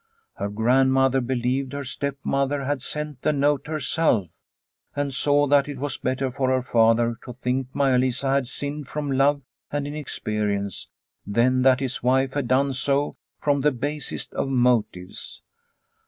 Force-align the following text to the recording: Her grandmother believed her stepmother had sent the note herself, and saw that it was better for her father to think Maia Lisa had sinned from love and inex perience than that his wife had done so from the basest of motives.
Her 0.37 0.49
grandmother 0.49 1.21
believed 1.21 1.73
her 1.73 1.83
stepmother 1.83 2.63
had 2.65 2.81
sent 2.81 3.21
the 3.21 3.31
note 3.31 3.67
herself, 3.67 4.29
and 4.95 5.13
saw 5.13 5.45
that 5.45 5.67
it 5.69 5.77
was 5.77 5.99
better 5.99 6.31
for 6.31 6.49
her 6.49 6.63
father 6.63 7.17
to 7.23 7.33
think 7.33 7.67
Maia 7.71 7.99
Lisa 7.99 8.29
had 8.33 8.47
sinned 8.47 8.87
from 8.87 9.11
love 9.11 9.43
and 9.71 9.85
inex 9.85 10.19
perience 10.23 10.87
than 11.27 11.61
that 11.61 11.81
his 11.81 12.01
wife 12.01 12.33
had 12.33 12.47
done 12.47 12.73
so 12.73 13.13
from 13.39 13.61
the 13.61 13.71
basest 13.71 14.33
of 14.33 14.47
motives. 14.49 15.43